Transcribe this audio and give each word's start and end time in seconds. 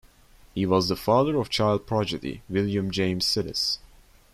He 0.55 0.65
was 0.65 0.89
the 0.89 0.95
father 0.95 1.37
of 1.37 1.49
child 1.51 1.85
prodigy 1.85 2.41
William 2.49 2.89
James 2.89 3.23
Sidis. 3.27 3.77